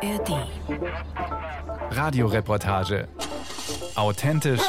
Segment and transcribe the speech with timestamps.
[0.00, 0.46] ARD.
[1.90, 3.08] Radioreportage.
[3.96, 4.62] Authentisch,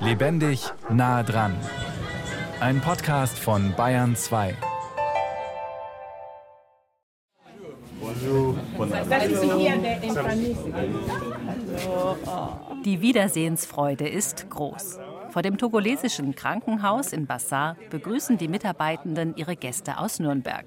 [0.00, 1.54] lebendig, nah dran.
[2.60, 4.54] Ein Podcast von Bayern 2.
[12.84, 14.98] Die Wiedersehensfreude ist groß.
[15.28, 20.64] Vor dem togolesischen Krankenhaus in Bassar begrüßen die Mitarbeitenden ihre Gäste aus Nürnberg.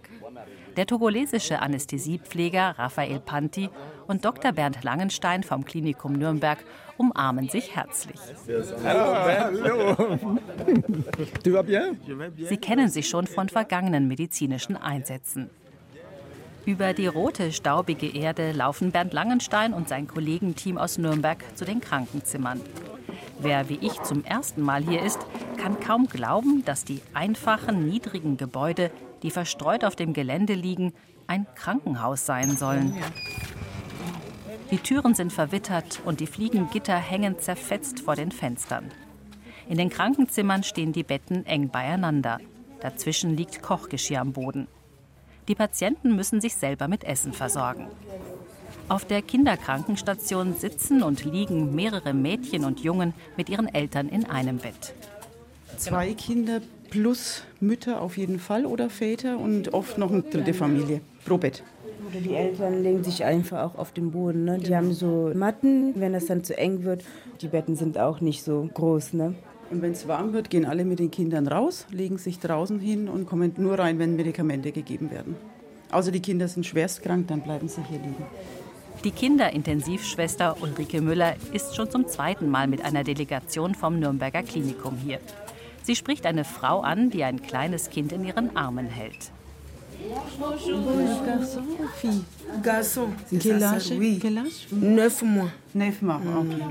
[0.75, 3.69] Der togolesische Anästhesiepfleger Raphael Panti
[4.07, 4.51] und Dr.
[4.51, 6.57] Bernd Langenstein vom Klinikum Nürnberg
[6.97, 8.19] umarmen sich herzlich.
[12.49, 15.49] Sie kennen sich schon von vergangenen medizinischen Einsätzen.
[16.65, 21.81] Über die rote, staubige Erde laufen Bernd Langenstein und sein Kollegenteam aus Nürnberg zu den
[21.81, 22.61] Krankenzimmern.
[23.39, 25.19] Wer wie ich zum ersten Mal hier ist,
[25.57, 28.91] kann kaum glauben, dass die einfachen, niedrigen Gebäude,
[29.23, 30.93] die verstreut auf dem Gelände liegen,
[31.27, 32.95] ein Krankenhaus sein sollen.
[34.69, 38.91] Die Türen sind verwittert und die Fliegengitter hängen zerfetzt vor den Fenstern.
[39.69, 42.39] In den Krankenzimmern stehen die Betten eng beieinander.
[42.81, 44.67] Dazwischen liegt Kochgeschirr am Boden.
[45.47, 47.87] Die Patienten müssen sich selber mit Essen versorgen.
[48.89, 54.57] Auf der Kinderkrankenstation sitzen und liegen mehrere Mädchen und Jungen mit ihren Eltern in einem
[54.57, 54.93] Bett.
[55.77, 56.61] Zwei Kinder
[56.93, 61.63] plus Mütter auf jeden Fall oder Väter und oft noch eine dritte Familie pro Bett.
[62.07, 64.45] Oder die Eltern legen sich einfach auch auf den Boden.
[64.45, 64.59] Ne?
[64.59, 67.03] Die haben so Matten, wenn das dann zu eng wird.
[67.41, 69.13] Die Betten sind auch nicht so groß.
[69.13, 69.33] Ne?
[69.71, 73.09] Und wenn es warm wird, gehen alle mit den Kindern raus, legen sich draußen hin
[73.09, 75.35] und kommen nur rein, wenn Medikamente gegeben werden.
[75.89, 78.23] Außer die Kinder sind schwerstkrank, dann bleiben sie hier liegen.
[79.03, 84.95] Die Kinderintensivschwester Ulrike Müller ist schon zum zweiten Mal mit einer Delegation vom Nürnberger Klinikum
[85.03, 85.19] hier.
[85.83, 89.31] Sie spricht eine Frau an, die ein kleines Kind in ihren Armen hält.
[92.61, 93.13] Garçon.
[93.29, 93.97] Quel âge?
[93.97, 94.19] Oui.
[94.19, 94.67] Quel âge?
[94.71, 95.49] Neuf mois.
[95.73, 96.63] Neuf mois, okay.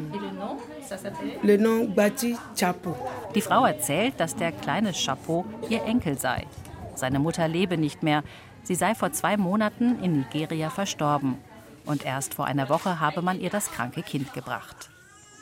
[1.43, 2.95] Le nom Bati Chapo.
[3.35, 6.47] Die Frau erzählt, dass der kleine Chapeau ihr Enkel sei.
[6.95, 8.23] Seine Mutter lebe nicht mehr.
[8.65, 11.37] Sie sei vor zwei Monaten in Nigeria verstorben.
[11.85, 14.91] Und erst vor einer Woche habe man ihr das kranke Kind gebracht.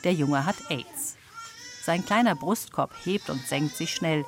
[0.03, 1.17] Der Junge hat AIDS.
[1.83, 4.23] Sein kleiner Brustkorb hebt und senkt sich schnell.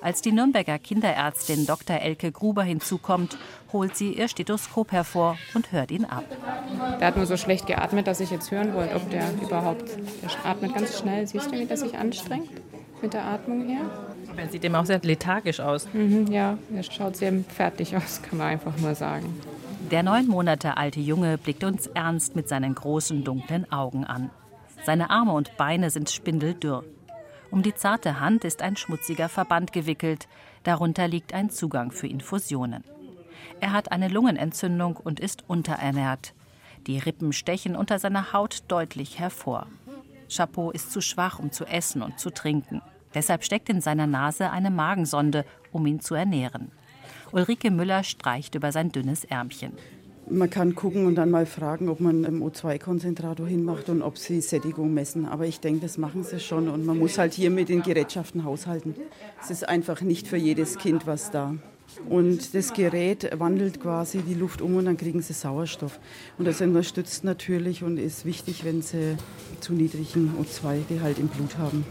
[0.00, 1.96] Als die Nürnberger Kinderärztin Dr.
[1.96, 3.38] Elke Gruber hinzukommt,
[3.72, 6.24] holt sie ihr Stethoskop hervor und hört ihn ab.
[7.00, 9.88] Der hat nur so schlecht geatmet, dass ich jetzt hören wollte, ob der überhaupt.
[10.22, 11.26] Der atmet ganz schnell.
[11.26, 12.50] Siehst du, wie der sich anstrengt
[13.00, 13.80] mit der Atmung her?
[14.30, 15.88] Aber er sieht eben auch sehr lethargisch aus.
[15.92, 19.40] Mhm, ja, er schaut sehr fertig aus, kann man einfach mal sagen.
[19.90, 24.30] Der neun Monate alte Junge blickt uns ernst mit seinen großen dunklen Augen an.
[24.84, 26.84] Seine Arme und Beine sind spindeldürr.
[27.50, 30.28] Um die zarte Hand ist ein schmutziger Verband gewickelt.
[30.62, 32.84] Darunter liegt ein Zugang für Infusionen.
[33.60, 36.34] Er hat eine Lungenentzündung und ist unterernährt.
[36.86, 39.68] Die Rippen stechen unter seiner Haut deutlich hervor.
[40.28, 42.82] Chapeau ist zu schwach, um zu essen und zu trinken.
[43.14, 46.72] Deshalb steckt in seiner Nase eine Magensonde, um ihn zu ernähren.
[47.32, 49.72] Ulrike Müller streicht über sein dünnes Ärmchen.
[50.30, 54.40] Man kann gucken und dann mal fragen, ob man einen O2-Konzentrator hinmacht und ob sie
[54.40, 55.26] Sättigung messen.
[55.26, 58.44] Aber ich denke, das machen sie schon und man muss halt hier mit den Gerätschaften
[58.44, 58.94] haushalten.
[59.42, 61.54] Es ist einfach nicht für jedes Kind was da.
[62.08, 66.00] Und das Gerät wandelt quasi die Luft um und dann kriegen sie Sauerstoff.
[66.38, 69.16] Und das unterstützt natürlich und ist wichtig, wenn sie
[69.60, 71.84] zu niedrigen O2-Gehalt im Blut haben.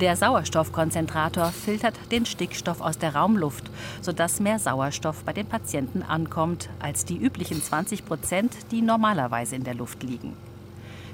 [0.00, 3.64] Der Sauerstoffkonzentrator filtert den Stickstoff aus der Raumluft,
[4.00, 9.64] sodass mehr Sauerstoff bei den Patienten ankommt als die üblichen 20 Prozent, die normalerweise in
[9.64, 10.34] der Luft liegen.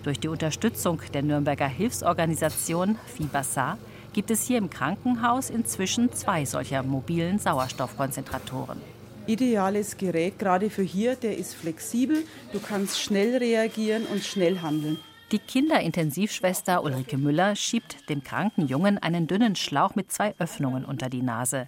[0.05, 3.77] Durch die Unterstützung der Nürnberger Hilfsorganisation FIBASA
[4.13, 8.81] gibt es hier im Krankenhaus inzwischen zwei solcher mobilen Sauerstoffkonzentratoren.
[9.27, 12.23] Ideales Gerät, gerade für hier, der ist flexibel.
[12.53, 14.99] Du kannst schnell reagieren und schnell handeln.
[15.33, 21.09] Die Kinderintensivschwester Ulrike Müller schiebt dem kranken Jungen einen dünnen Schlauch mit zwei Öffnungen unter
[21.09, 21.67] die Nase.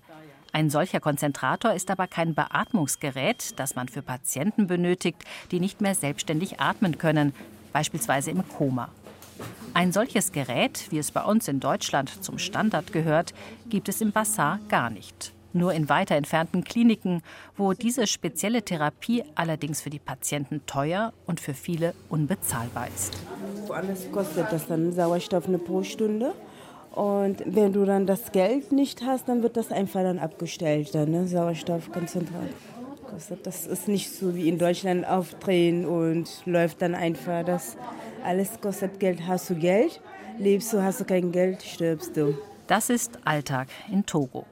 [0.53, 5.97] Ein solcher Konzentrator ist aber kein Beatmungsgerät, das man für Patienten benötigt, die nicht mehr
[5.97, 7.35] selbstständig atmen können,
[7.73, 8.91] beispielsweise im Koma.
[9.75, 13.35] Ein solches Gerät, wie es bei uns in Deutschland zum Standard gehört,
[13.69, 15.33] gibt es im Bassar gar nicht.
[15.59, 17.21] Nur in weiter entfernten Kliniken,
[17.57, 23.13] wo diese spezielle Therapie allerdings für die Patienten teuer und für viele unbezahlbar ist.
[23.67, 26.33] Woanders kostet das dann Sauerstoff eine pro Stunde.
[26.93, 31.11] Und wenn du dann das Geld nicht hast, dann wird das einfach dann abgestellt, dann,
[31.11, 31.27] ne?
[31.27, 32.51] Sauerstoffkonzentrat.
[33.43, 37.45] Das ist nicht so wie in Deutschland aufdrehen und läuft dann einfach.
[37.45, 37.77] Das
[38.25, 39.27] alles kostet Geld.
[39.27, 40.01] Hast du Geld,
[40.39, 42.39] lebst du, hast du kein Geld, stirbst du.
[42.69, 44.45] Das ist Alltag in Togo.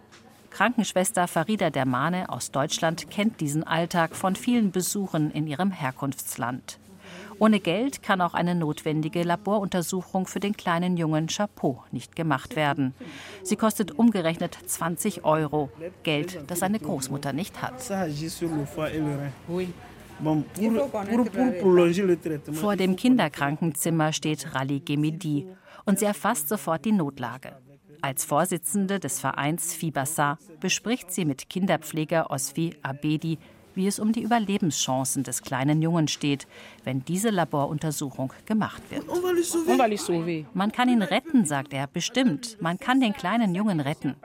[0.57, 6.79] Krankenschwester Farida Dermane aus Deutschland kennt diesen Alltag von vielen Besuchen in ihrem Herkunftsland.
[7.39, 12.95] Ohne Geld kann auch eine notwendige Laboruntersuchung für den kleinen Jungen Chapeau nicht gemacht werden.
[13.43, 15.69] Sie kostet umgerechnet 20 Euro,
[16.05, 17.83] Geld, das seine Großmutter nicht hat.
[22.55, 25.49] Vor dem Kinderkrankenzimmer steht Rally Gemidi
[25.85, 27.59] und sie erfasst sofort die Notlage.
[28.03, 33.39] Als Vorsitzende des Vereins Fibassa bespricht sie mit Kinderpfleger Osfi Abedi
[33.77, 36.47] wie es um die Überlebenschancen des kleinen Jungen steht,
[36.85, 39.05] wenn diese Laboruntersuchung gemacht wird.
[40.55, 42.57] Man kann ihn retten, sagt er, bestimmt.
[42.61, 44.17] Man kann den kleinen Jungen retten.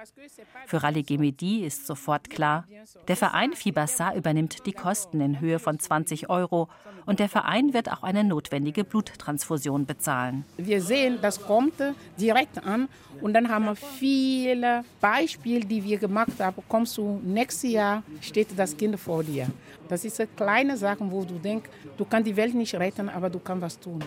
[0.66, 2.66] Für Rally Gemedi ist sofort klar,
[3.08, 6.70] der Verein Fibassa übernimmt die Kosten in Höhe von 20 Euro
[7.06, 10.46] und der Verein wird auch eine notwendige Bluttransfusion bezahlen.
[10.58, 11.74] Wir sehen, das kommt
[12.18, 12.88] direkt an
[13.22, 16.64] und dann haben wir viele Beispiele, die wir gemacht haben.
[16.68, 19.41] Kommst du nächstes Jahr, steht das Kind vor dir.
[19.88, 23.30] Das ist eine kleine Sache, wo du denkst, du kannst die Welt nicht retten, aber
[23.30, 24.04] du kannst was tun.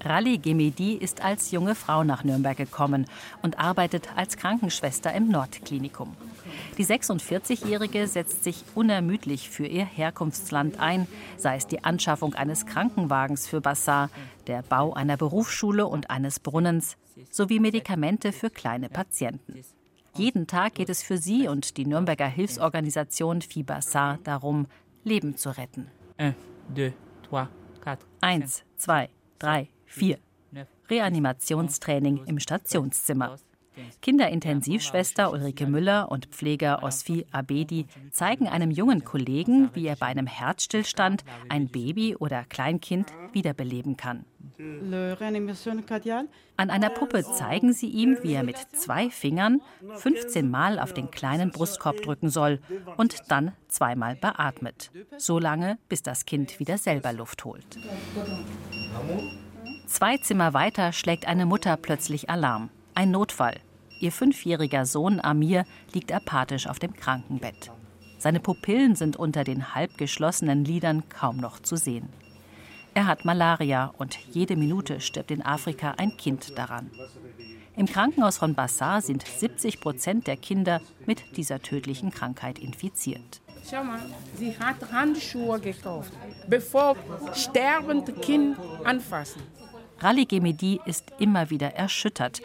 [0.00, 3.06] Rally Gemedi ist als junge Frau nach Nürnberg gekommen
[3.42, 6.16] und arbeitet als Krankenschwester im Nordklinikum.
[6.78, 11.06] Die 46-Jährige setzt sich unermüdlich für ihr Herkunftsland ein,
[11.36, 14.10] sei es die Anschaffung eines Krankenwagens für Bassar,
[14.46, 16.96] der Bau einer Berufsschule und eines Brunnens
[17.30, 19.62] sowie Medikamente für kleine Patienten.
[20.14, 24.66] Jeden Tag geht es für sie und die Nürnberger Hilfsorganisation Fibassar darum,
[25.04, 25.88] Leben zu retten.
[28.20, 29.08] Eins, zwei,
[29.38, 30.18] drei, vier.
[30.90, 33.36] Reanimationstraining im Stationszimmer.
[34.02, 40.26] Kinderintensivschwester Ulrike Müller und Pfleger Osfi Abedi zeigen einem jungen Kollegen, wie er bei einem
[40.26, 44.24] Herzstillstand ein Baby oder Kleinkind wiederbeleben kann.
[46.56, 49.60] An einer Puppe zeigen sie ihm, wie er mit zwei Fingern
[49.94, 52.60] 15 Mal auf den kleinen Brustkorb drücken soll
[52.96, 54.90] und dann zweimal beatmet.
[55.16, 57.78] So lange, bis das Kind wieder selber Luft holt.
[59.86, 62.70] Zwei Zimmer weiter schlägt eine Mutter plötzlich Alarm.
[62.94, 63.54] Ein Notfall.
[64.00, 67.70] Ihr fünfjähriger Sohn Amir liegt apathisch auf dem Krankenbett.
[68.18, 72.08] Seine Pupillen sind unter den halb geschlossenen Lidern kaum noch zu sehen.
[72.94, 76.90] Er hat Malaria und jede Minute stirbt in Afrika ein Kind daran.
[77.76, 83.40] Im Krankenhaus von Bassar sind 70 Prozent der Kinder mit dieser tödlichen Krankheit infiziert.
[83.68, 84.00] Schau mal,
[84.36, 86.12] sie hat Handschuhe gekauft,
[86.48, 86.96] bevor
[87.34, 89.42] sterbende Kind anfassen.
[90.00, 92.40] Rally Gemedi ist immer wieder erschüttert,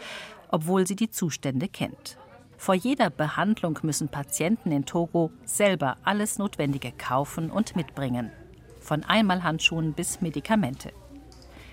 [0.48, 2.18] obwohl sie die Zustände kennt.
[2.56, 8.30] Vor jeder Behandlung müssen Patienten in Togo selber alles Notwendige kaufen und mitbringen.
[8.80, 10.92] Von Einmalhandschuhen bis Medikamente.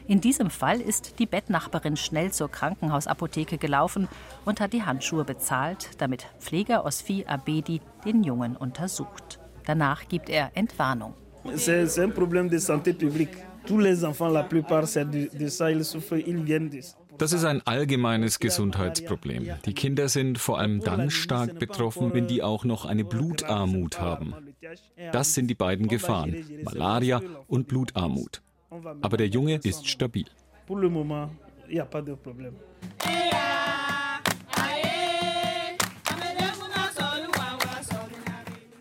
[0.08, 4.08] In diesem Fall ist die Bettnachbarin schnell zur Krankenhausapotheke gelaufen
[4.46, 9.40] und hat die Handschuhe bezahlt, damit Pfleger Osfi Abedi den Jungen untersucht.
[9.66, 11.14] Danach gibt er Entwarnung.
[11.56, 13.38] C'est un problème de santé publique.
[13.66, 15.70] Tous les enfants, la plupart, c'est de ça.
[17.22, 19.48] Das ist ein allgemeines Gesundheitsproblem.
[19.68, 24.34] Die Kinder sind vor allem dann stark betroffen, wenn die auch noch eine Blutarmut haben.
[25.12, 28.42] Das sind die beiden Gefahren, Malaria und Blutarmut.
[29.04, 30.26] Aber der Junge ist stabil.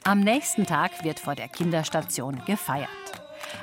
[0.05, 2.89] Am nächsten Tag wird vor der Kinderstation gefeiert.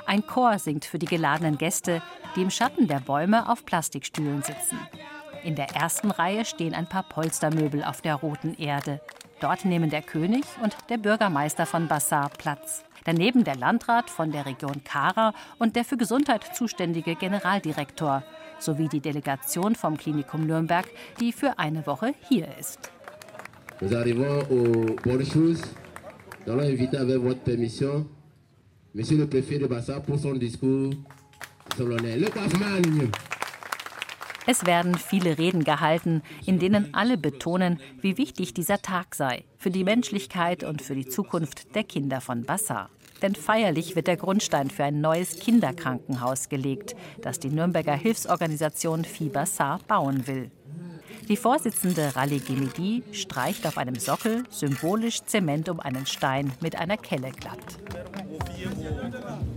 [0.08, 2.00] Ein Chor singt für die geladenen Gäste,
[2.34, 4.78] die im Schatten der Bäume auf Plastikstühlen sitzen.
[5.44, 9.02] In der ersten Reihe stehen ein paar Polstermöbel auf der roten Erde.
[9.40, 12.84] Dort nehmen der König und der Bürgermeister von Bassar Platz.
[13.04, 18.22] Daneben der Landrat von der Region Kara und der für Gesundheit zuständige Generaldirektor
[18.58, 20.86] sowie die Delegation vom Klinikum Nürnberg,
[21.20, 22.90] die für eine Woche hier ist.
[23.82, 25.62] Nous arrivons aux bonnes choses.
[26.46, 27.20] Nous allons inviter avec
[28.94, 30.92] Monsieur le Préfet de Bassar pour son discours
[31.76, 32.20] solennel.
[32.20, 33.10] Le coiffement,
[34.50, 39.70] es werden viele Reden gehalten, in denen alle betonen, wie wichtig dieser Tag sei für
[39.70, 42.88] die Menschlichkeit und für die Zukunft der Kinder von Bassar.
[43.20, 49.80] Denn feierlich wird der Grundstein für ein neues Kinderkrankenhaus gelegt, das die Nürnberger Hilfsorganisation Fibassar
[49.86, 50.50] bauen will.
[51.28, 56.96] Die Vorsitzende Rally Gemidi streicht auf einem Sockel symbolisch Zement um einen Stein mit einer
[56.96, 57.78] Kelle glatt.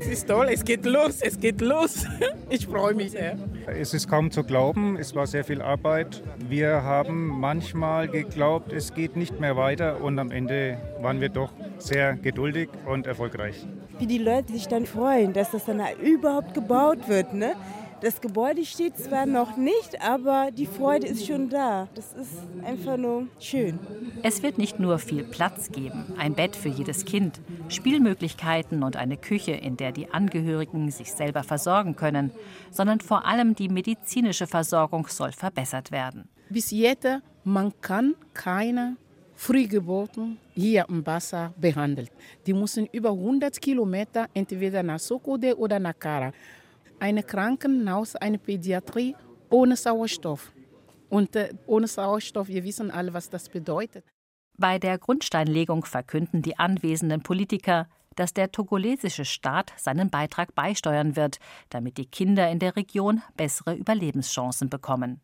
[0.01, 2.05] Es ist toll, es geht los, es geht los.
[2.49, 3.37] Ich freue mich sehr.
[3.67, 6.23] Es ist kaum zu glauben, es war sehr viel Arbeit.
[6.49, 11.53] Wir haben manchmal geglaubt, es geht nicht mehr weiter und am Ende waren wir doch
[11.77, 13.65] sehr geduldig und erfolgreich.
[13.99, 17.35] Wie die Leute sich dann freuen, dass das dann überhaupt gebaut wird.
[17.35, 17.53] Ne?
[18.01, 21.87] Das Gebäude steht zwar noch nicht, aber die Freude ist schon da.
[21.93, 22.33] Das ist
[22.65, 23.77] einfach nur schön.
[24.23, 27.39] Es wird nicht nur viel Platz geben, ein Bett für jedes Kind,
[27.69, 32.31] Spielmöglichkeiten und eine Küche, in der die Angehörigen sich selber versorgen können,
[32.71, 36.27] sondern vor allem die medizinische Versorgung soll verbessert werden.
[36.49, 37.07] Bis jetzt,
[37.43, 38.97] man kann keine
[39.35, 42.11] Frühgeburten hier im Basar behandelt.
[42.47, 46.31] Die müssen über 100 Kilometer entweder nach Sokode oder nach Kara
[47.01, 49.15] ein Krankenhaus, eine Pädiatrie
[49.49, 50.53] ohne Sauerstoff.
[51.09, 54.05] Und äh, ohne Sauerstoff, wir wissen alle, was das bedeutet.
[54.57, 61.39] Bei der Grundsteinlegung verkünden die anwesenden Politiker, dass der togolesische Staat seinen Beitrag beisteuern wird,
[61.69, 65.21] damit die Kinder in der Region bessere Überlebenschancen bekommen.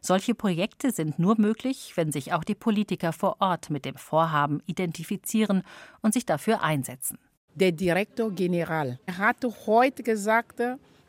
[0.00, 4.62] Solche Projekte sind nur möglich, wenn sich auch die Politiker vor Ort mit dem Vorhaben
[4.66, 5.64] identifizieren
[6.00, 7.18] und sich dafür einsetzen.
[7.56, 10.60] Der Direktor General hatte heute gesagt,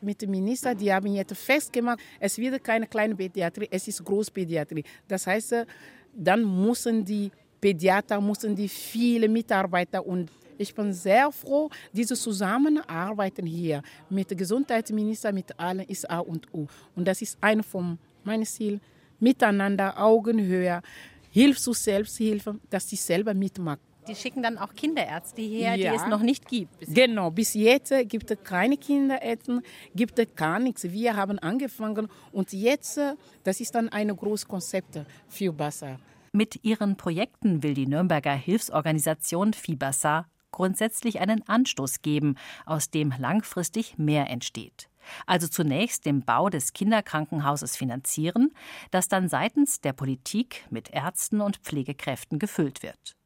[0.02, 4.84] mit dem Minister, die haben jetzt festgemacht, es wird keine kleine Pädiatrie, es ist Großpädiatrie.
[5.06, 5.66] Das heißt,
[6.14, 7.30] dann müssen die
[7.60, 15.32] Pädiater, müssen die viele Mitarbeiter und ich bin sehr froh, diese Zusammenarbeiten hier mit Gesundheitsminister,
[15.32, 16.66] mit allen ist A und O.
[16.94, 18.80] Und das ist ein von meinen Zielen,
[19.18, 20.82] miteinander, Augenhöhe,
[21.30, 23.89] Hilfe zur Selbsthilfe, dass sie selber mitmachen.
[24.10, 25.92] Die schicken dann auch Kinderärzte her, ja.
[25.92, 26.80] die es noch nicht gibt.
[26.80, 29.62] Bis genau, bis jetzt gibt es keine Kinderärzte,
[29.94, 30.82] gibt es gar nichts.
[30.82, 33.00] Wir haben angefangen und jetzt,
[33.44, 34.98] das ist dann ein großes Konzept
[35.28, 36.00] für Bassa.
[36.32, 42.34] Mit ihren Projekten will die Nürnberger Hilfsorganisation Fibassa grundsätzlich einen Anstoß geben,
[42.66, 44.88] aus dem langfristig mehr entsteht.
[45.26, 48.52] Also zunächst den Bau des Kinderkrankenhauses finanzieren,
[48.90, 53.16] das dann seitens der Politik mit Ärzten und Pflegekräften gefüllt wird.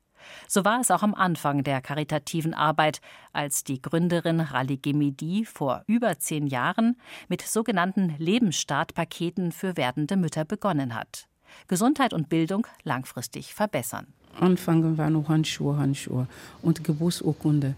[0.49, 3.01] So war es auch am Anfang der karitativen Arbeit,
[3.33, 6.97] als die Gründerin Rally Gemidi vor über zehn Jahren
[7.29, 11.29] mit sogenannten Lebensstartpaketen für werdende Mütter begonnen hat.
[11.69, 14.07] Gesundheit und Bildung langfristig verbessern.
[14.41, 16.27] Anfangen war nur Handschuhe, Handschuhe
[16.63, 17.75] und Geburtsurkunde.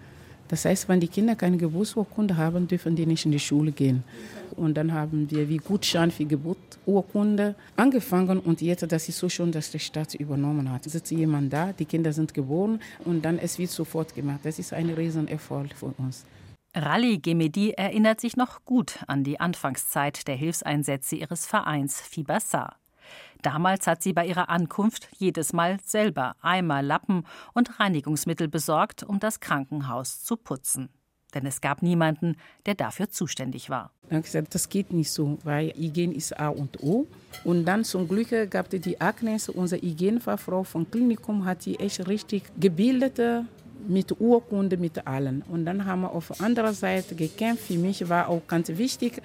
[0.49, 4.05] Das heißt, wenn die Kinder keine Geburtsurkunde haben, dürfen die nicht in die Schule gehen.
[4.57, 9.53] Und dann haben wir wie Gutschein für Geburtsurkunde angefangen und jetzt, das ist so schon,
[9.53, 10.85] dass der Staat übernommen hat.
[10.85, 14.41] Sitzt jemand da, die Kinder sind geboren und dann es wird sofort gemacht.
[14.45, 16.25] Das ist ein Riesenerfolg für uns.
[16.75, 22.77] Rally Gemedi erinnert sich noch gut an die Anfangszeit der Hilfseinsätze ihres Vereins Fibassar.
[23.43, 29.21] Damals hat sie bei ihrer Ankunft jedes Mal selber Eimer, Lappen und Reinigungsmittel besorgt, um
[29.21, 30.89] das Krankenhaus zu putzen.
[31.35, 33.91] Denn es gab niemanden, der dafür zuständig war.
[34.09, 37.07] Dann gesagt, das geht nicht so, weil Hygiene ist A und O.
[37.45, 42.07] Und dann zum Glück gab es die Agnes, unsere Hygienefachfrau vom Klinikum, hat die echt
[42.09, 43.45] richtig gebildete
[43.87, 45.43] mit Urkunde, mit allen.
[45.43, 47.65] Und dann haben wir auf anderer Seite gekämpft.
[47.65, 49.21] Für mich war auch ganz wichtig,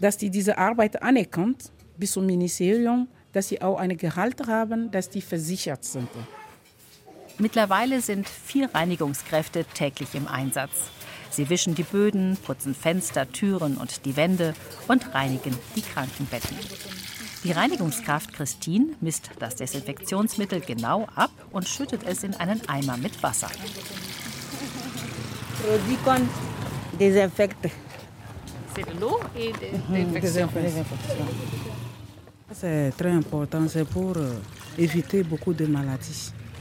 [0.00, 5.10] dass die diese Arbeit anerkannt bis zum Ministerium dass sie auch ein Gehalt haben, dass
[5.10, 6.08] die versichert sind.
[7.36, 10.70] Mittlerweile sind vier Reinigungskräfte täglich im Einsatz.
[11.30, 14.54] Sie wischen die Böden, putzen Fenster, Türen und die Wände
[14.86, 16.56] und reinigen die Krankenbetten.
[17.42, 23.22] Die Reinigungskraft Christine misst das Desinfektionsmittel genau ab und schüttet es in einen Eimer mit
[23.22, 23.50] Wasser.
[26.98, 27.70] Desinfekte.
[28.74, 29.70] C'est de l'eau et de.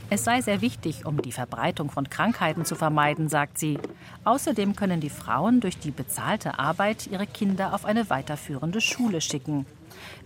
[0.10, 3.80] Es sei sehr wichtig, um die Verbreitung von Krankheiten zu vermeiden, sagt sie.
[4.24, 9.66] Außerdem können die Frauen durch die bezahlte Arbeit ihre Kinder auf eine weiterführende Schule schicken.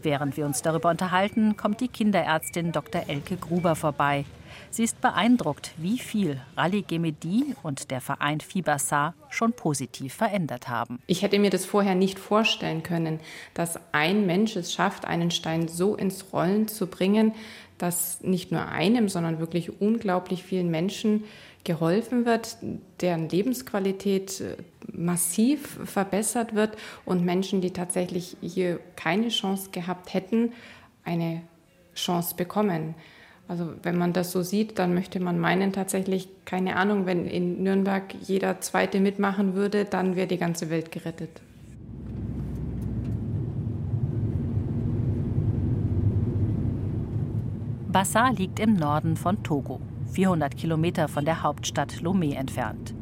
[0.04, 3.04] Während wir uns darüber unterhalten, kommt die Kinderärztin Dr.
[3.08, 4.26] Elke Gruber vorbei.
[4.70, 11.00] Sie ist beeindruckt, wie viel Rally Gemedi und der Verein Fibassar schon positiv verändert haben.
[11.08, 13.20] Ich hätte mir das vorher nicht vorstellen können,
[13.54, 17.34] dass ein Mensch es schafft, einen Stein so ins Rollen zu bringen,
[17.78, 21.26] dass nicht nur einem, sondern wirklich unglaublich vielen Menschen
[21.64, 22.58] geholfen wird,
[23.02, 24.56] deren Lebensqualität äh,
[24.92, 30.54] massiv verbessert wird und Menschen, die tatsächlich hier keine Chance gehabt hätten,
[31.04, 31.42] eine
[31.94, 32.96] Chance bekommen.
[33.48, 37.64] Also wenn man das so sieht, dann möchte man meinen tatsächlich, keine Ahnung, wenn in
[37.64, 41.42] Nürnberg jeder Zweite mitmachen würde, dann wäre die ganze Welt gerettet.
[47.88, 49.80] Bassa liegt im Norden von Togo,
[50.12, 52.94] 400 Kilometer von der Hauptstadt Lomé entfernt.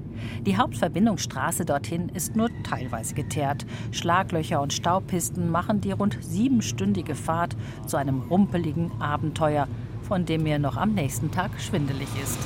[0.45, 3.65] Die Hauptverbindungsstraße dorthin ist nur teilweise geteert.
[3.91, 7.55] Schlaglöcher und Staubpisten machen die rund siebenstündige Fahrt
[7.87, 9.67] zu einem rumpeligen Abenteuer,
[10.07, 12.39] von dem mir noch am nächsten Tag schwindelig ist.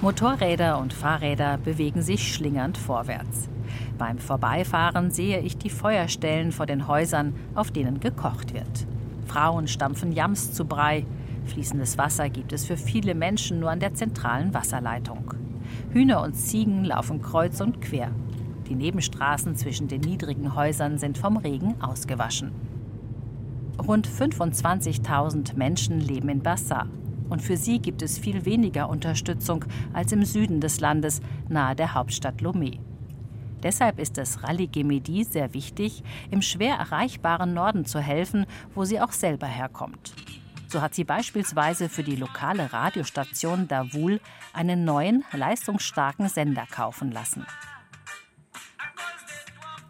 [0.00, 3.48] Motorräder und Fahrräder bewegen sich schlingernd vorwärts.
[3.98, 8.86] Beim Vorbeifahren sehe ich die Feuerstellen vor den Häusern, auf denen gekocht wird.
[9.26, 11.04] Frauen stampfen Yams zu Brei.
[11.46, 15.34] Fließendes Wasser gibt es für viele Menschen nur an der zentralen Wasserleitung.
[15.92, 18.10] Hühner und Ziegen laufen kreuz und quer.
[18.68, 22.52] Die Nebenstraßen zwischen den niedrigen Häusern sind vom Regen ausgewaschen.
[23.86, 26.88] Rund 25.000 Menschen leben in Bassar.
[27.28, 31.94] Und für sie gibt es viel weniger Unterstützung als im Süden des Landes, nahe der
[31.94, 32.78] Hauptstadt Lomé.
[33.62, 39.00] Deshalb ist es Rally Gemedi sehr wichtig, im schwer erreichbaren Norden zu helfen, wo sie
[39.00, 40.14] auch selber herkommt.
[40.68, 44.20] So hat sie beispielsweise für die lokale Radiostation Davul
[44.52, 47.46] einen neuen, leistungsstarken Sender kaufen lassen.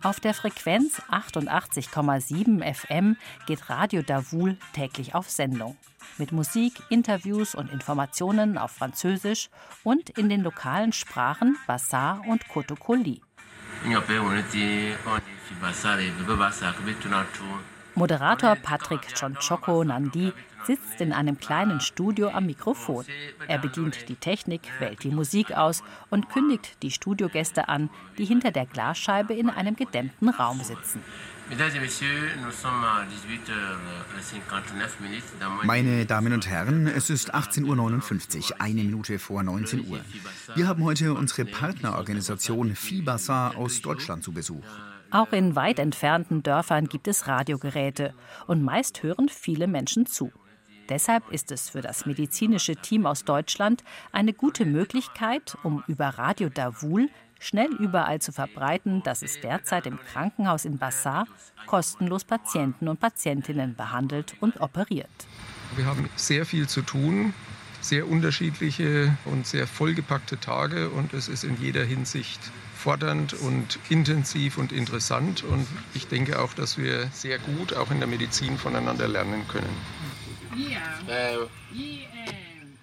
[0.00, 5.76] Auf der Frequenz 88,7 FM geht Radio Davul täglich auf Sendung.
[6.18, 9.50] Mit Musik, Interviews und Informationen auf Französisch
[9.82, 13.20] und in den lokalen Sprachen Bassar und Kotokoli.
[17.96, 20.32] Moderator Patrick John Choco Nandi
[20.64, 23.04] sitzt in einem kleinen Studio am Mikrofon.
[23.46, 28.50] Er bedient die Technik, wählt die Musik aus und kündigt die Studiogäste an, die hinter
[28.50, 31.02] der Glasscheibe in einem gedämmten Raum sitzen.
[35.62, 40.00] Meine Damen und Herren, es ist 18.59 Uhr, eine Minute vor 19 Uhr.
[40.54, 44.64] Wir haben heute unsere Partnerorganisation Fibasa aus Deutschland zu Besuch.
[45.10, 48.12] Auch in weit entfernten Dörfern gibt es Radiogeräte
[48.46, 50.30] und meist hören viele Menschen zu.
[50.88, 56.48] Deshalb ist es für das medizinische Team aus Deutschland eine gute Möglichkeit, um über Radio
[56.48, 61.26] Davul schnell überall zu verbreiten, dass es derzeit im Krankenhaus in Bassar
[61.66, 65.08] kostenlos Patienten und Patientinnen behandelt und operiert.
[65.76, 67.34] Wir haben sehr viel zu tun,
[67.80, 72.40] sehr unterschiedliche und sehr vollgepackte Tage und es ist in jeder Hinsicht
[72.74, 77.98] fordernd und intensiv und interessant und ich denke auch, dass wir sehr gut auch in
[77.98, 79.76] der Medizin voneinander lernen können.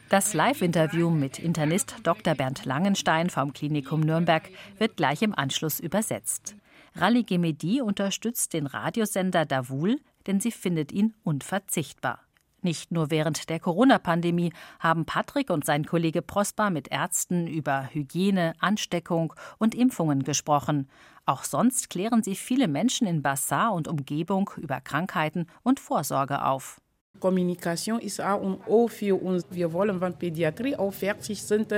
[0.09, 2.35] Das Live-Interview mit Internist Dr.
[2.35, 6.55] Bernd Langenstein vom Klinikum Nürnberg wird gleich im Anschluss übersetzt.
[6.95, 12.19] Rally Gemedi unterstützt den Radiosender Davul, denn sie findet ihn unverzichtbar.
[12.61, 18.53] Nicht nur während der Corona-Pandemie haben Patrick und sein Kollege Prosper mit Ärzten über Hygiene,
[18.59, 20.89] Ansteckung und Impfungen gesprochen.
[21.25, 26.81] Auch sonst klären sie viele Menschen in Bassar und Umgebung über Krankheiten und Vorsorge auf.
[27.19, 29.45] Kommunikation ist A und O für uns.
[29.49, 31.73] Wir wollen von Pädiatrie auch fertig sind,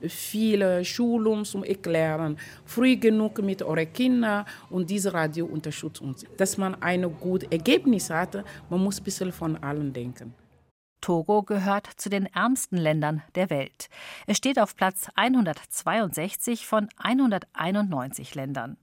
[0.00, 6.24] viele Schulungen zum Erklären, früh genug mit euren Kindern und diese Radio unterstützt uns.
[6.36, 10.34] Dass man ein gutes Ergebnis hat, man muss ein bisschen von allen denken.
[11.00, 13.88] Togo gehört zu den ärmsten Ländern der Welt.
[14.26, 18.76] Es steht auf Platz 162 von 191 Ländern.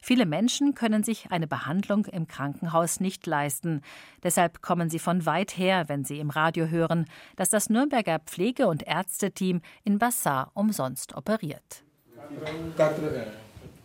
[0.00, 3.82] Viele Menschen können sich eine Behandlung im Krankenhaus nicht leisten.
[4.22, 7.06] Deshalb kommen sie von weit her, wenn sie im Radio hören,
[7.36, 11.84] dass das Nürnberger Pflege- und Ärzteteam in Bassar umsonst operiert.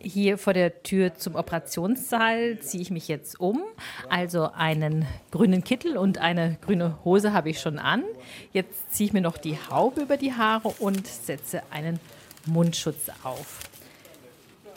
[0.00, 3.62] Hier vor der Tür zum Operationssaal ziehe ich mich jetzt um.
[4.08, 8.04] Also einen grünen Kittel und eine grüne Hose habe ich schon an.
[8.52, 11.98] Jetzt ziehe ich mir noch die Haube über die Haare und setze einen
[12.46, 13.67] Mundschutz auf.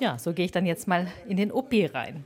[0.02, 2.24] Ja, so gehe ich dann jetzt mal in den OP rein.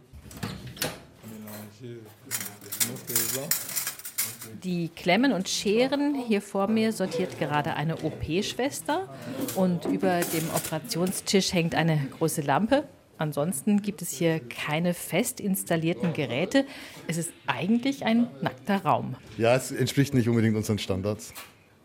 [4.64, 9.14] Die Klemmen und Scheren hier vor mir sortiert gerade eine OP-Schwester
[9.56, 12.86] und über dem Operationstisch hängt eine große Lampe.
[13.18, 16.64] Ansonsten gibt es hier keine fest installierten Geräte.
[17.08, 19.16] Es ist eigentlich ein nackter Raum.
[19.38, 21.34] Ja, es entspricht nicht unbedingt unseren Standards,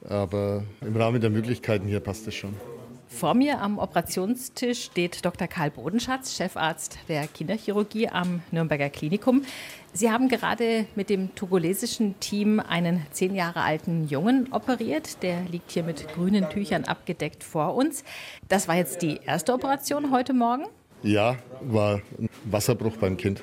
[0.08, 2.54] aber im Rahmen der Möglichkeiten hier passt es schon.
[3.10, 5.48] Vor mir am Operationstisch steht Dr.
[5.48, 9.42] Karl Bodenschatz, Chefarzt der Kinderchirurgie am Nürnberger Klinikum.
[9.92, 15.22] Sie haben gerade mit dem togolesischen Team einen zehn Jahre alten Jungen operiert.
[15.24, 18.04] Der liegt hier mit grünen Tüchern abgedeckt vor uns.
[18.48, 20.64] Das war jetzt die erste Operation heute Morgen?
[21.02, 23.42] Ja, war ein Wasserbruch beim Kind.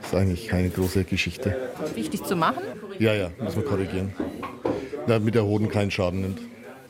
[0.00, 1.56] Das ist eigentlich keine große Geschichte.
[1.94, 2.62] Wichtig zu machen?
[2.98, 4.12] Ja, ja, muss man korrigieren.
[5.06, 6.40] Damit der Hoden keinen Schaden nimmt.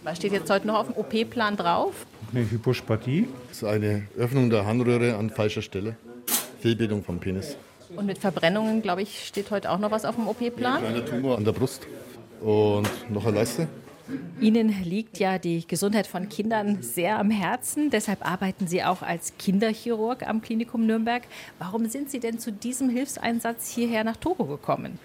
[0.09, 2.07] Was steht jetzt heute noch auf dem OP-Plan drauf?
[2.33, 3.29] Eine Hypospathie.
[3.49, 5.97] Das ist eine Öffnung der Harnröhre an falscher Stelle.
[6.63, 7.59] Fehlbildung vom Penis.
[7.95, 10.77] Und mit Verbrennungen, glaube ich, steht heute auch noch was auf dem OP-Plan?
[10.77, 11.87] Ein kleiner Tumor an der Brust
[12.41, 13.69] und noch eine Leiste.
[14.41, 17.91] Ihnen liegt ja die Gesundheit von Kindern sehr am Herzen.
[17.91, 21.25] Deshalb arbeiten Sie auch als Kinderchirurg am Klinikum Nürnberg.
[21.59, 24.99] Warum sind Sie denn zu diesem Hilfseinsatz hierher nach Togo gekommen?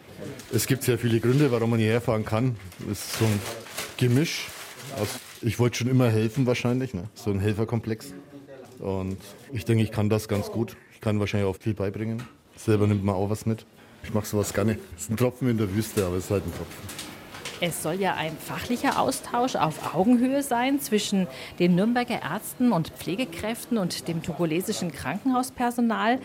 [0.54, 2.56] Es gibt sehr viele Gründe, warum man hierher fahren kann.
[2.90, 3.42] Es ist so ein
[3.98, 4.48] Gemisch.
[5.02, 7.10] Aus, ich wollte schon immer helfen wahrscheinlich, ne?
[7.16, 8.14] so ein Helferkomplex.
[8.80, 9.18] Und
[9.52, 10.76] ich denke, ich kann das ganz gut.
[10.94, 12.24] Ich kann wahrscheinlich auch viel beibringen.
[12.56, 13.66] Selber nimmt man auch was mit.
[14.04, 14.78] Ich mache sowas gerne.
[14.96, 17.14] Es ist ein Tropfen in der Wüste, aber es ist halt ein Tropfen.
[17.62, 21.28] Es soll ja ein fachlicher Austausch auf Augenhöhe sein zwischen
[21.60, 26.20] den Nürnberger Ärzten und Pflegekräften und dem togolesischen Krankenhauspersonal.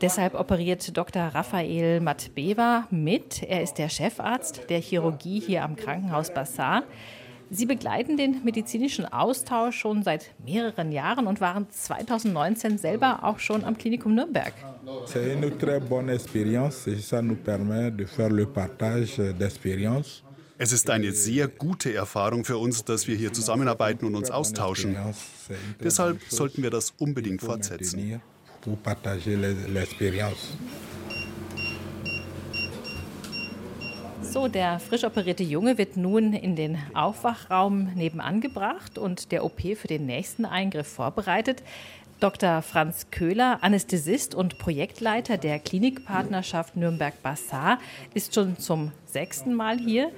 [0.00, 1.22] Deshalb operiert Dr.
[1.22, 3.42] Raphael Matbeva mit.
[3.42, 6.84] Er ist der Chefarzt der Chirurgie hier am Krankenhaus Bassar.
[7.50, 13.64] Sie begleiten den medizinischen Austausch schon seit mehreren Jahren und waren 2019 selber auch schon
[13.64, 14.52] am Klinikum Nürnberg.
[15.06, 20.22] C'est une très bonne expérience et ça nous permet de faire le partage d'expériences.
[20.60, 24.96] Es ist eine sehr gute Erfahrung für uns, dass wir hier zusammenarbeiten und uns austauschen.
[25.82, 28.20] Deshalb sollten wir das unbedingt fortsetzen.
[34.30, 39.58] So, der frisch operierte Junge wird nun in den Aufwachraum nebenan gebracht und der OP
[39.74, 41.62] für den nächsten Eingriff vorbereitet.
[42.20, 42.60] Dr.
[42.60, 47.78] Franz Köhler, Anästhesist und Projektleiter der Klinikpartnerschaft Nürnberg-Bassar,
[48.12, 50.10] ist schon zum sechsten Mal hier.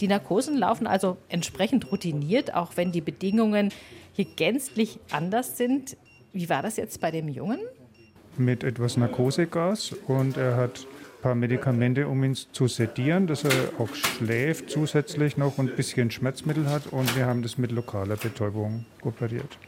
[0.00, 3.72] Die Narkosen laufen also entsprechend routiniert, auch wenn die Bedingungen
[4.12, 5.96] hier gänzlich anders sind.
[6.32, 7.58] Wie war das jetzt bei dem Jungen?
[8.36, 10.86] Mit etwas Narkosegas und er hat
[11.20, 16.10] paar Medikamente, um ihn zu sedieren, dass er auch schläft zusätzlich noch und ein bisschen
[16.10, 19.58] Schmerzmittel hat und wir haben das mit lokaler Betäubung operiert.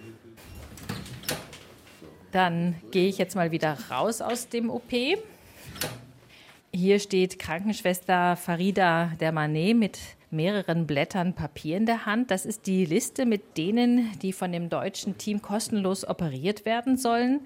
[2.32, 4.92] Dann gehe ich jetzt mal wieder raus aus dem OP.
[6.72, 9.98] Hier steht Krankenschwester Farida Dermanet mit
[10.30, 12.30] mehreren Blättern Papier in der Hand.
[12.30, 17.40] Das ist die Liste mit denen, die von dem deutschen Team kostenlos operiert werden sollen.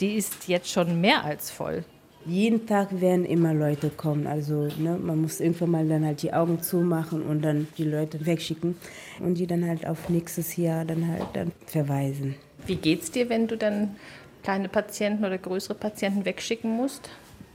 [0.00, 1.84] Die ist jetzt schon mehr als voll.
[2.24, 4.26] Jeden Tag werden immer Leute kommen.
[4.26, 8.24] Also ne, man muss irgendwann mal dann halt die Augen zumachen und dann die Leute
[8.24, 8.76] wegschicken
[9.20, 12.36] und die dann halt auf nächstes Jahr dann halt dann verweisen.
[12.66, 13.96] Wie geht's dir, wenn du dann
[14.42, 17.10] kleine Patienten oder größere Patienten wegschicken musst?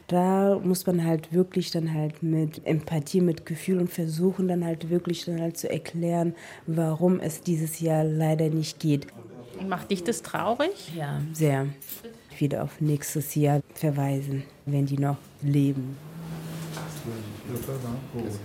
[0.08, 4.90] da muss man halt wirklich dann halt mit Empathie, mit Gefühl und versuchen dann halt
[4.90, 6.34] wirklich dann halt zu erklären,
[6.66, 9.08] warum es dieses Jahr leider nicht geht.
[9.68, 10.94] Macht dich das traurig?
[10.96, 11.68] Ja, sehr.
[12.38, 15.98] Wieder auf nächstes Jahr verweisen, wenn die noch leben.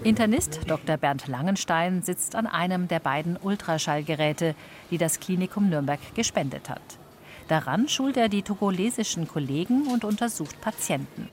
[0.04, 0.96] Internist Dr.
[0.96, 4.54] Bernd Langenstein sitzt an einem der beiden Ultraschallgeräte,
[4.90, 6.80] die das Klinikum Nürnberg gespendet hat.
[7.48, 11.28] Daran schult er die togolesischen Kollegen und untersucht Patienten.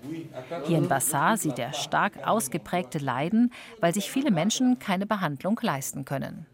[0.66, 6.06] Hier in Bassar sieht er stark ausgeprägte Leiden, weil sich viele Menschen keine Behandlung leisten
[6.06, 6.46] können.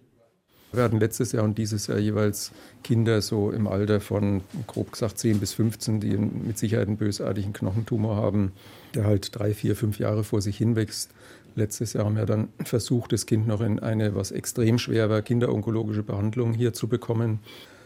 [0.75, 2.51] Wir hatten letztes Jahr und dieses Jahr jeweils
[2.83, 7.53] Kinder so im Alter von grob gesagt 10 bis 15, die mit Sicherheit einen bösartigen
[7.53, 8.51] Knochentumor haben,
[8.93, 11.11] der halt drei, vier, fünf Jahre vor sich hinwächst.
[11.55, 15.21] Letztes Jahr haben wir dann versucht, das Kind noch in eine, was extrem schwer war,
[15.21, 17.39] kinderonkologische Behandlung hier zu bekommen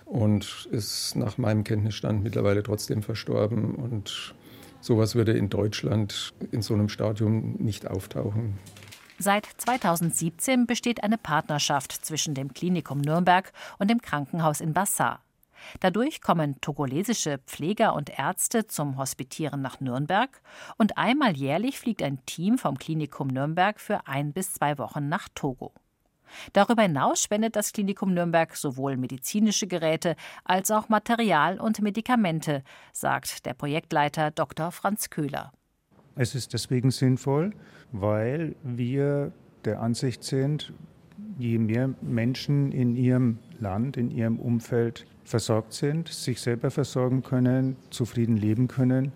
[0.05, 3.75] und ist nach meinem Kenntnisstand mittlerweile trotzdem verstorben.
[3.75, 4.33] Und
[4.81, 8.57] sowas würde in Deutschland in so einem Stadium nicht auftauchen.
[9.21, 15.19] Seit 2017 besteht eine Partnerschaft zwischen dem Klinikum Nürnberg und dem Krankenhaus in Bassar.
[15.81, 20.29] Dadurch kommen togolesische Pfleger und Ärzte zum Hospitieren nach Nürnberg
[20.77, 25.27] und einmal jährlich fliegt ein Team vom Klinikum Nürnberg für ein bis zwei Wochen nach
[25.35, 25.73] Togo.
[26.53, 33.45] Darüber hinaus spendet das Klinikum Nürnberg sowohl medizinische Geräte als auch Material und Medikamente, sagt
[33.45, 34.71] der Projektleiter Dr.
[34.71, 35.51] Franz Köhler.
[36.19, 37.53] Es ist deswegen sinnvoll,
[37.93, 39.31] weil wir
[39.63, 40.73] der Ansicht sind,
[41.37, 47.77] je mehr Menschen in ihrem Land, in ihrem Umfeld versorgt sind, sich selber versorgen können,
[47.89, 49.13] zufrieden leben können,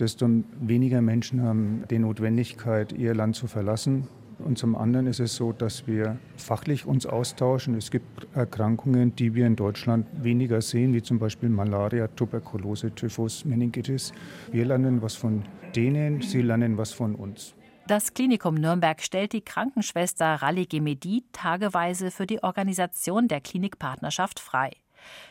[0.00, 0.26] desto
[0.58, 4.08] weniger Menschen haben die Notwendigkeit, ihr Land zu verlassen,
[4.38, 7.74] und zum anderen ist es so, dass wir fachlich uns austauschen.
[7.74, 13.44] Es gibt Erkrankungen, die wir in Deutschland weniger sehen, wie zum Beispiel Malaria, Tuberkulose, Typhus,
[13.44, 14.12] Meningitis.
[14.52, 17.54] Wir lernen was von denen, sie lernen was von uns.
[17.86, 24.72] Das Klinikum Nürnberg stellt die Krankenschwester Rally Gemedi tageweise für die Organisation der Klinikpartnerschaft frei.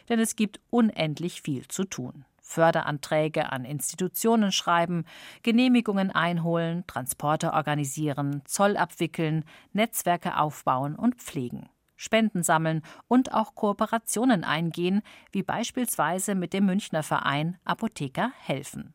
[0.09, 2.25] Denn es gibt unendlich viel zu tun.
[2.47, 5.03] Förderanträge an Institutionen schreiben,
[5.43, 11.67] Genehmigungen einholen, Transporte organisieren, Zoll abwickeln, Netzwerke aufbauen und pflegen.
[11.97, 18.93] Spenden sammeln und auch Kooperationen eingehen, wie beispielsweise mit dem Münchner Verein Apotheker helfen.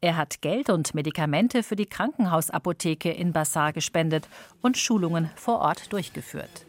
[0.00, 4.28] Er hat Geld und Medikamente für die Krankenhausapotheke in Bassar gespendet
[4.62, 6.64] und Schulungen vor Ort durchgeführt.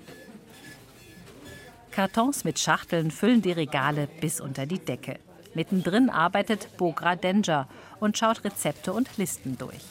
[1.91, 5.19] Kartons mit Schachteln füllen die Regale bis unter die Decke.
[5.59, 7.67] Mittendrin arbeitet Bogra Danger
[7.99, 9.83] und schaut Rezepte und Listen durch.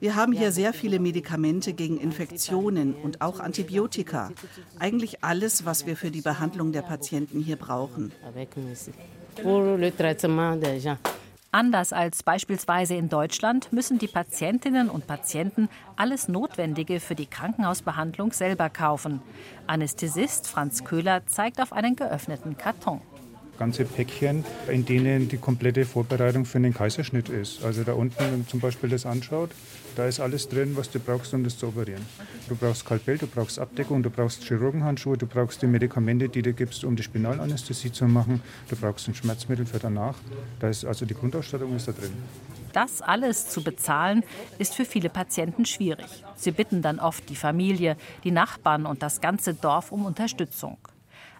[0.00, 4.32] Wir haben hier sehr viele Medikamente gegen Infektionen und auch Antibiotika.
[4.78, 8.12] Eigentlich alles, was wir für die Behandlung der Patienten hier brauchen.
[11.52, 18.32] Anders als beispielsweise in Deutschland müssen die Patientinnen und Patienten alles Notwendige für die Krankenhausbehandlung
[18.32, 19.20] selber kaufen.
[19.66, 23.00] Anästhesist Franz Köhler zeigt auf einen geöffneten Karton
[23.60, 27.62] ganze Päckchen, in denen die komplette Vorbereitung für den Kaiserschnitt ist.
[27.62, 29.50] Also da unten, wenn man zum Beispiel das anschaut,
[29.96, 32.06] da ist alles drin, was du brauchst, um das zu operieren.
[32.48, 36.54] Du brauchst Kalbell, du brauchst Abdeckung, du brauchst Chirurgenhandschuhe, du brauchst die Medikamente, die du
[36.54, 38.40] gibst, um die Spinalanästhesie zu machen.
[38.70, 40.16] Du brauchst ein Schmerzmittel für danach.
[40.58, 42.12] Da ist also die Grundausstattung ist da drin.
[42.72, 44.24] Das alles zu bezahlen,
[44.58, 46.24] ist für viele Patienten schwierig.
[46.34, 50.78] Sie bitten dann oft die Familie, die Nachbarn und das ganze Dorf um Unterstützung.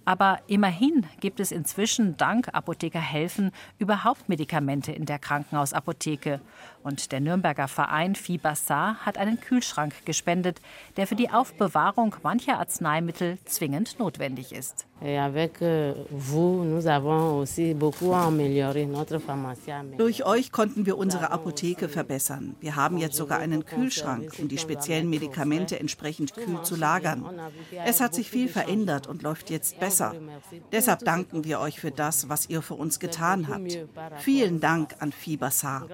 [0.05, 6.41] Aber immerhin gibt es inzwischen dank Apotheker Helfen überhaupt Medikamente in der Krankenhausapotheke.
[6.83, 10.61] Und der Nürnberger Verein Fibassar hat einen Kühlschrank gespendet,
[10.97, 14.87] der für die Aufbewahrung mancher Arzneimittel zwingend notwendig ist.
[15.03, 15.31] Euh,
[19.97, 22.55] Durch euch konnten wir unsere Apotheke verbessern.
[22.61, 27.25] Wir haben jetzt sogar einen Kühlschrank, um die speziellen Medikamente entsprechend kühl zu lagern.
[27.85, 30.15] Es hat sich viel verändert und läuft jetzt besser.
[30.71, 33.79] Deshalb danken wir euch für das, was ihr für uns getan habt.
[34.19, 35.87] Vielen Dank an Fibassar.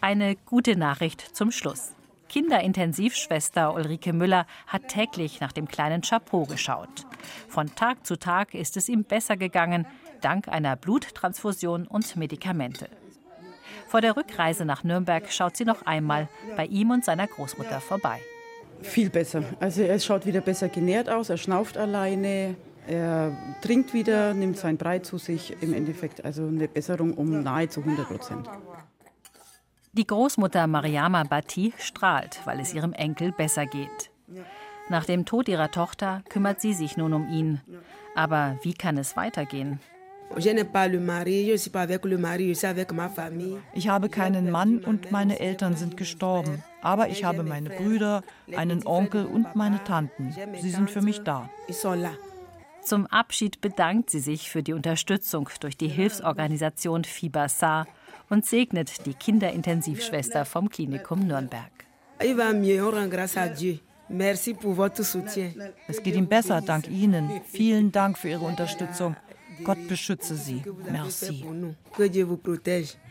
[0.00, 1.92] Eine gute Nachricht zum Schluss.
[2.28, 7.06] Kinderintensivschwester Ulrike Müller hat täglich nach dem kleinen Chapeau geschaut.
[7.48, 9.86] Von Tag zu Tag ist es ihm besser gegangen,
[10.20, 12.88] dank einer Bluttransfusion und Medikamente.
[13.86, 18.20] Vor der Rückreise nach Nürnberg schaut sie noch einmal bei ihm und seiner Großmutter vorbei.
[18.82, 19.44] Viel besser.
[19.60, 24.76] Also er schaut wieder besser genährt aus, er schnauft alleine, er trinkt wieder, nimmt sein
[24.76, 25.54] Brei zu sich.
[25.62, 28.50] Im Endeffekt also eine Besserung um nahezu 100 Prozent.
[29.92, 34.10] Die Großmutter Mariama Bati strahlt, weil es ihrem Enkel besser geht.
[34.88, 37.60] Nach dem Tod ihrer Tochter kümmert sie sich nun um ihn.
[38.14, 39.80] Aber wie kann es weitergehen?
[43.72, 46.62] Ich habe keinen Mann und meine Eltern sind gestorben.
[46.82, 48.22] Aber ich habe meine Brüder,
[48.56, 50.34] einen Onkel und meine Tanten.
[50.60, 51.48] Sie sind für mich da.
[52.84, 57.86] Zum Abschied bedankt sie sich für die Unterstützung durch die Hilfsorganisation Fibasar
[58.28, 61.72] und segnet die Kinderintensivschwester vom Klinikum Nürnberg.
[65.88, 67.40] Es geht ihm besser, dank Ihnen.
[67.50, 69.16] Vielen Dank für Ihre Unterstützung.
[69.64, 70.62] Gott beschütze Sie.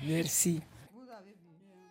[0.06, 0.62] Merci.